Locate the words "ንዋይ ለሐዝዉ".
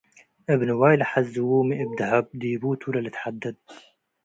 0.69-1.49